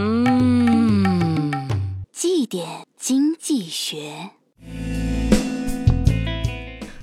[0.00, 1.52] 嗯。
[2.10, 4.30] 绩点经济学。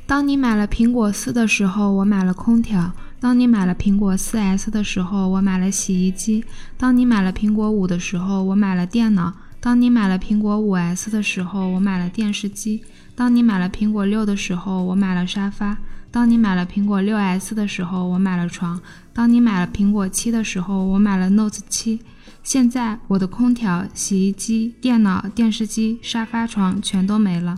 [0.07, 6.45] 当你买了苹果四的时候我买了空调当你买了苹果四 s 的时候我买了洗衣机
[6.77, 9.33] 当你买了苹果五的时候我买了电脑。
[9.59, 12.81] 当你买了苹果五 S 的时候，我买了电视机；
[13.15, 15.75] 当你买了苹果六的时候，我买了沙发；
[16.11, 18.79] 当你买了苹果六 S 的时候，我买了床；
[19.13, 22.01] 当你买了苹果七的时候，我买了 Note 七。
[22.43, 27.57] 现在我的空调、洗衣机、电脑、电视机、沙发、床全都没了。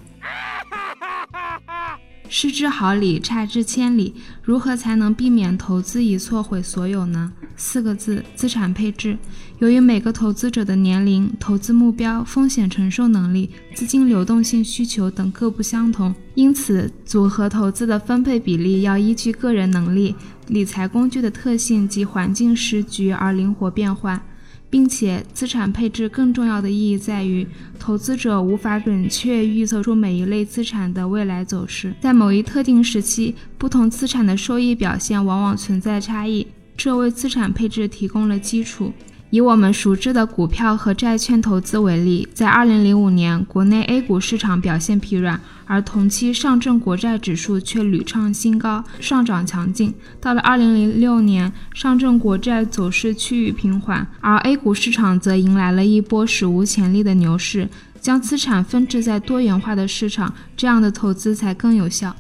[2.28, 4.16] 失之毫厘，差之千里。
[4.42, 7.34] 如何才能避免投资一错毁所有呢？
[7.60, 9.18] 四个字：资产配置。
[9.60, 20.16] 由于每个投资者的年龄、投资目标、风险承受能力、资金流动性需求等各不相同，因此组合投资的分配比例要依据个人能力、
[20.48, 24.20] 理财工具的特性及环境时局而灵活变换。
[24.72, 27.48] 并且，资产配置更重要的意义在于，
[27.80, 36.46] 投资者无法准确预测出每一类资产的未来走势，在某一特定时期，不同资产的收益表现往往存在差异，
[36.80, 38.94] 这为资产配置提供了基础。
[39.32, 49.94] 以我们熟知的股票和债券投资为例，在2005年，国内 A 股市场表现疲软，而同期上证国债指数却屡创新高，上涨强劲。
[50.22, 57.68] 到了2006年，上证国债走势趋于平缓，而 A 股市场则迎来了一波史无前例的牛市。
[58.00, 62.16] 将资产分置在多元化的市场，这样的投资才更有效。